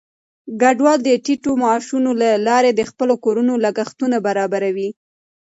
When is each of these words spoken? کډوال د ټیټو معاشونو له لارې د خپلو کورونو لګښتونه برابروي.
کډوال 0.61 0.99
د 1.03 1.09
ټیټو 1.25 1.51
معاشونو 1.61 2.11
له 2.21 2.29
لارې 2.47 2.71
د 2.73 2.81
خپلو 2.89 3.13
کورونو 3.23 3.53
لګښتونه 3.65 4.17
برابروي. 4.27 4.89